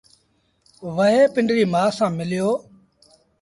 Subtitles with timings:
[0.95, 2.49] وهي پنڊريٚ مآ سآݩ مليو